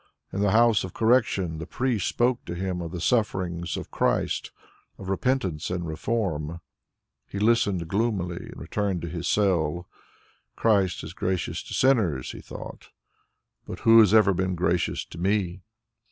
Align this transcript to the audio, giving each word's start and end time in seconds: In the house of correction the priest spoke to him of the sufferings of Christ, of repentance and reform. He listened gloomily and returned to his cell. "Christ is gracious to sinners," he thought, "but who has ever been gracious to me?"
In 0.33 0.41
the 0.41 0.49
house 0.49 0.83
of 0.83 0.95
correction 0.95 1.59
the 1.59 1.67
priest 1.67 2.07
spoke 2.07 2.43
to 2.45 2.55
him 2.55 2.81
of 2.81 2.89
the 2.91 2.99
sufferings 2.99 3.77
of 3.77 3.91
Christ, 3.91 4.49
of 4.97 5.09
repentance 5.09 5.69
and 5.69 5.85
reform. 5.85 6.59
He 7.27 7.37
listened 7.37 7.87
gloomily 7.87 8.47
and 8.49 8.57
returned 8.59 9.03
to 9.03 9.09
his 9.09 9.27
cell. 9.27 9.87
"Christ 10.55 11.03
is 11.03 11.13
gracious 11.13 11.61
to 11.61 11.75
sinners," 11.75 12.31
he 12.31 12.41
thought, 12.41 12.89
"but 13.67 13.81
who 13.81 13.99
has 13.99 14.11
ever 14.11 14.33
been 14.33 14.55
gracious 14.55 15.05
to 15.05 15.19
me?" 15.19 15.61